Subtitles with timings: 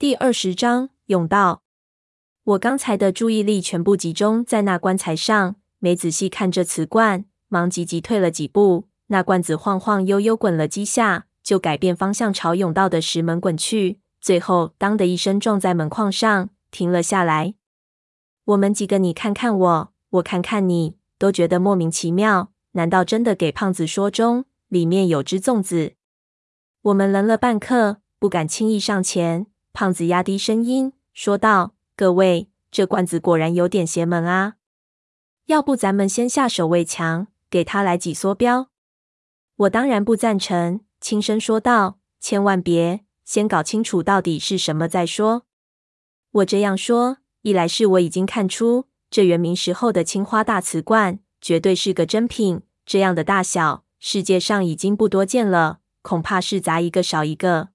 [0.00, 1.64] 第二十章甬道。
[2.44, 8.84] 我刚才的注意力全部集中在那棺材上，没仔细看这瓷罐，忙急急退了几步。
[9.08, 17.54] 那罐子晃晃悠悠滚了几下，就改变方向朝甬道的石门滚去，最后当的一声撞在门框上，停了下来。
[18.44, 22.52] 我们几个你看看我，我看看你，都觉得莫名其妙。
[22.74, 25.94] 难道真的给胖子说中，里面有只粽子？
[26.82, 29.46] 我们愣了半刻，不敢轻易上前。
[29.80, 34.54] 胖子压低声音说道：“各位，这罐子果然有点邪门啊！
[35.46, 38.70] 要不咱们先下手为强，给他来几梭镖？”
[39.54, 45.44] 我当然不赞成，轻声说道：“千万别，先搞清楚到底是什么再说。”
[46.32, 57.68] 我这样说，一来是我已经看出这元明时候的青花大瓷罐绝对是个珍品，这样的大小世界上已经不多见了，恐怕是砸一个少一个；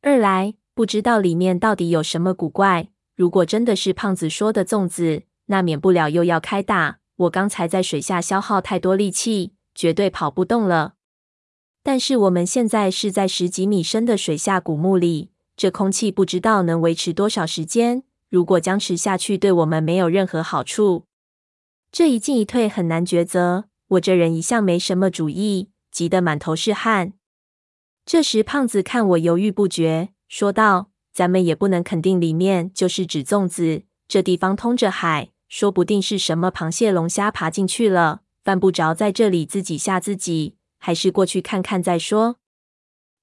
[0.00, 2.90] 二来，不知道里面到底有什么古怪。
[3.16, 7.00] 如果真的是胖子说的粽子，那免不了又要开打。
[7.16, 10.94] 我刚才在水下消耗太多力气，绝对跑不动了。
[11.82, 18.04] 但是我们现在是在十几米深的水下古墓里，这空气不知道能维持多少时间。
[18.30, 21.06] 如果僵持下去，对我们没有任何好处。
[21.90, 23.64] 这一进一退很难抉择。
[23.88, 27.14] 我这人一向没什么主意，急得满头是汗。
[28.06, 30.10] 这时，胖子看我犹豫不决。
[30.28, 33.82] 说道：“咱们也不能肯定里面就是纸粽子。
[34.06, 40.56] 这地方通着海，说不定是什么螃蟹、龙虾爬进去了，犯不着在这里自己吓自己。
[40.78, 42.36] 还是过去看看再说。”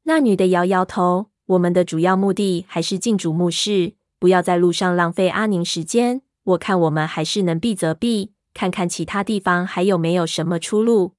[0.04, 6.22] 那女的摇摇头：“我们的主要目的还是进主墓室，不要在路上浪费阿宁时间。
[6.44, 11.14] 我看我们还是能避则避，看看其他地方还有没有什么出路。”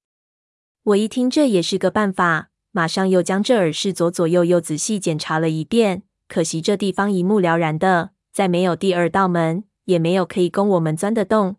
[0.84, 2.50] 我一听，这也是个办法。
[2.76, 11.56] 马上又将这耳室左左右右仔细检查了一遍，可惜这地方一目了然的，再没有第二道门，也没有可以供我们钻的洞。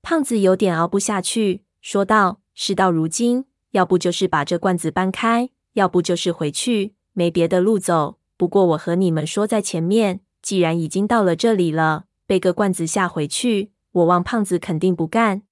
[0.00, 8.16] 胖子有点熬不下去，说道：“事到如今，要不就是把这罐子搬开，要不就是回去，没别的路走。
[8.38, 15.42] 不过我和你们说在前面，既然已经到了这里了，背个罐子下回去，我望胖子肯定不干。”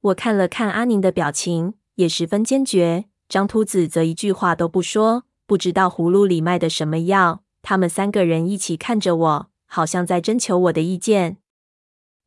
[0.00, 3.09] 我看了看阿宁的表情，也十分坚决。
[3.30, 7.44] 张秃子则一句话都不说，不知道葫芦里卖的什么药。
[7.62, 11.36] 他们三个人一起看着我，好像在征求我的意见。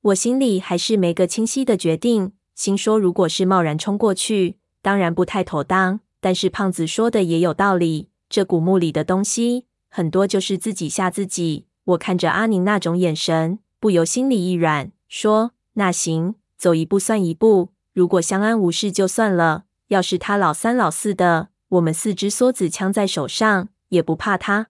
[0.02, 6.00] 我心里还是没个清晰的决定，心说如果是贸然冲过去，当然不太妥当。
[6.22, 11.66] 但是胖子说的也有道理，这古墓里的东西很多就是自己吓自己。
[11.84, 17.72] 我看着阿宁那种眼神，不由心里一软，说：“那行，走一步算一步。
[17.92, 24.70] 如果相安无事就算了。”要是他老三老四的，我们四支梭子枪在手上，也不怕他。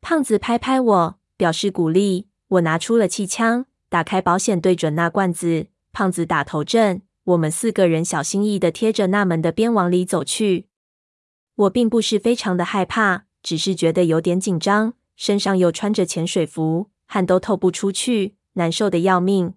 [0.00, 2.28] 胖子拍拍我，表示鼓励。
[2.50, 5.66] 我拿出了气枪，打开保险，对准那罐子。
[5.92, 10.68] 胖子打头阵，我们四个人小心翼翼地贴着那门的边往里走去。
[11.56, 19.54] 我并不是非常的害怕，只是觉得有点紧张，身上又穿着潜水服，汗都透不出去，难受得要命。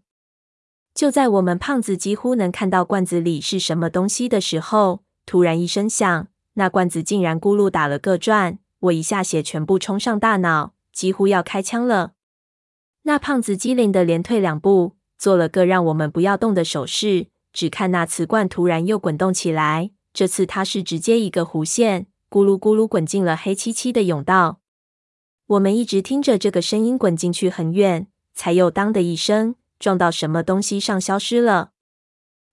[0.94, 12.14] 就在我们胖子几乎能看到罐子里是什么东西的时候，突然一声响，那罐子竟然咕噜打了个转，我一下血全部冲上大脑，几乎要开枪了。
[13.04, 17.28] 那胖子机灵的连退两步，做了个让我们不要动的手势。
[17.54, 24.60] 只看那瓷罐突然又滚动起来，这次它是直接一个弧线，咕噜咕噜滚进了黑漆漆的甬道。
[25.48, 29.56] 我们一直听着这个声音滚进去很远，才又当的一声。
[29.82, 31.72] 撞到什么东西上消失了，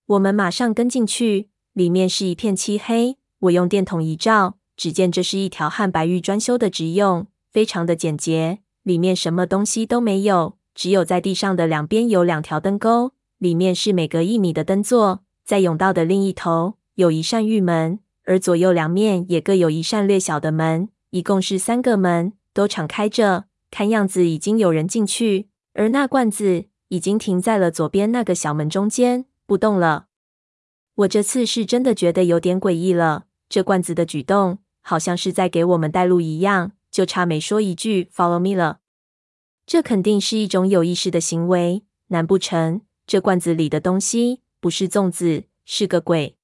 [0.06, 3.18] 我们马上跟进去，里面是一片漆黑。
[3.40, 15.22] 我用电筒一照，只见这是一条汉白玉专修的直用，非常的简洁，里面什么东西都没有，只有在地上的两边有两条灯钩，里面是每隔一米的灯座。
[15.44, 26.64] 在甬道的另一头有一扇玉门，而左右两面也各有一扇略小的门，一共是三个门，都敞开着，看样子已经有人进去，而那罐子。
[26.88, 30.06] 已经停在了左边那个小门中间，不动了。
[30.94, 33.26] 我这次是真的觉得有点诡异了。
[33.48, 38.80] 这罐子的举动，好像是在给我们带路一样，就差没说一句 “Follow me” 了。
[39.66, 46.36] 这肯定是一种有意识的行为，难不成这罐子里的东西不是粽子，是个鬼？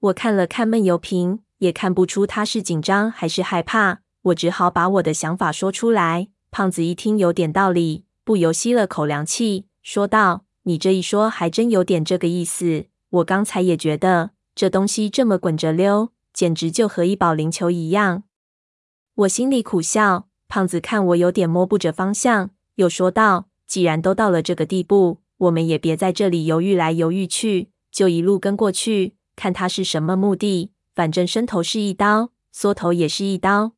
[0.00, 4.02] 我看了看闷油瓶，也看不出他是紧张还是害怕。
[4.22, 6.28] 我只好把我的想法说出来。
[6.50, 8.04] 胖子一听有点道理。
[8.24, 12.86] 不由吸了口凉气，说道：“你这一说，还真有点这个意思。
[13.10, 18.24] 我刚才也觉得，这东西这么滚着溜，简直就和一保龄球一样。”
[19.16, 20.28] 我心里苦笑。
[20.46, 30.70] 胖子看我有点摸不着方向，又说道：“既然都到了这个地步，我们也别在这里犹豫来犹豫去，就一路跟过去，看他是什么目的。
[30.94, 33.72] 反正伸头是一刀，缩头也是一刀。”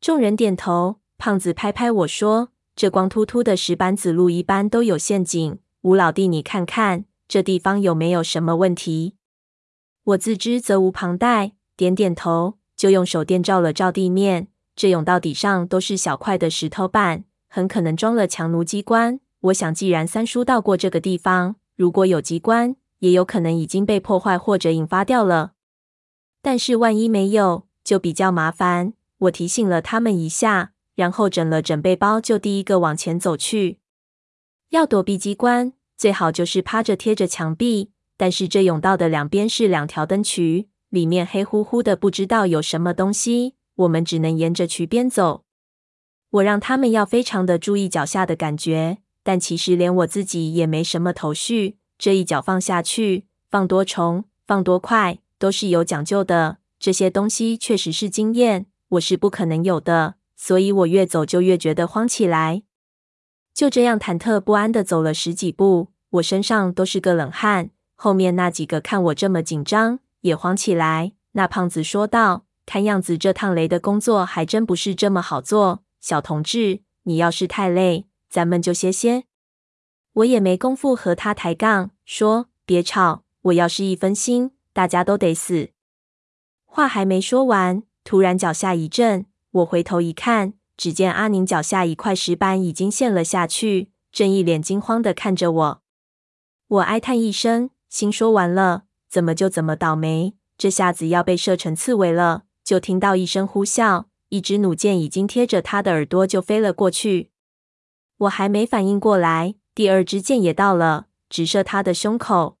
[0.00, 1.00] 众人点头。
[1.18, 5.58] 胖子拍拍我说：“这光秃秃的石板子路一般都有陷阱。
[5.82, 9.14] 吴老弟，你看看这地方有没有什么问题？”
[10.04, 14.48] 我自知责无旁贷，点点头，就用手电照了照地面。
[14.74, 19.20] 这甬道底上都是小块的石头板，很可能装了强弩机关。
[19.40, 25.52] 我想，既然三叔到过这个地方，如果有机关，也有可能已经被破坏或者引发掉了。
[26.40, 28.94] 但是万一没有，就比较麻烦。
[29.18, 33.78] 我提醒了他们一下，然后整了整背包，就第一个往前走去。
[34.70, 37.90] 要躲避机关，最好就是趴着贴着墙壁。
[38.16, 43.56] 但是这甬道的两边是两条灯渠，里面黑乎乎的，不知道有什么东西。
[43.76, 45.44] 我们只能沿着渠边走。
[46.30, 51.78] 我让他们要非常的注意脚下的感觉，但其实连我自己也没什么头绪。
[51.98, 56.58] 这一脚放下去，放多重，放多快，都是有讲究的。
[56.78, 60.14] 这些东西确实是经验，我是不可能有的。
[60.44, 62.64] 所以我越走就越觉得慌起来。
[63.54, 67.70] 就这样忐忑不安的走了十几步，我身上都是个冷汗。
[67.94, 71.12] 后面那几个看我这么紧张，也慌起来。
[71.32, 72.44] 那胖子说道。
[72.64, 79.24] 看样子这趟雷的工作还真不是这么好做，小同志，你要是太累，咱们就歇歇。
[80.12, 85.70] 我也没工夫和他抬杠，说别吵，我要是一分心，大家都得死。
[86.64, 95.82] 话还没说完，突然脚下一震，我回头一看，只见阿宁脚下一块石板已经陷了下去，正一脸惊慌的看着我。
[96.68, 102.44] 我哀叹一声，心说完了，怎么就怎么倒霉，这下子要被射成刺猬了。
[102.64, 107.30] 就听到一声呼啸，一支弩箭已经贴着他的耳朵就飞了过去。
[108.16, 112.56] 我还没反应过来，第二支箭也到了，直射他的胸口。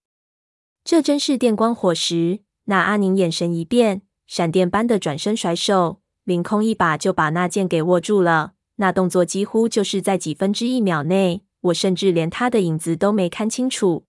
[0.84, 2.40] 这真是电光火石！
[2.64, 8.52] 那阿宁眼神一变，闪电般的转身甩手，凌空一把就把那剑给握住了。
[8.76, 14.04] 那动作几乎就是在几分之一秒内，我甚至连他的影子都没看清楚。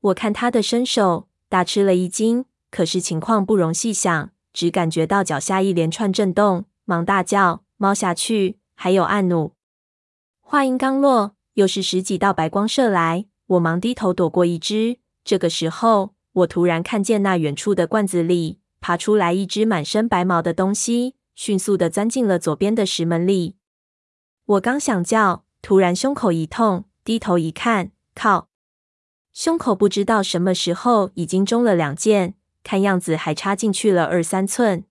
[0.00, 2.44] 我看他的身手，大吃了一惊。
[2.70, 4.30] 可是情况不容细想。
[4.52, 9.54] 只感觉到脚下一连串震动，忙大叫：“猫下去！”还有按弩。
[10.40, 14.98] 话音刚落，又是十几道白光射来，我忙低头躲过一只。
[15.24, 23.56] 这个时候，我突然看见那远处的罐子里爬出来一只满身白毛的东西，迅速的钻进了左边的石门里。
[24.44, 28.50] 我刚想叫，突然胸口一痛，低头一看，靠！
[29.32, 32.34] 胸口不知道什么时候已经中了两箭。
[32.62, 34.84] 看样子还插进去了二三寸。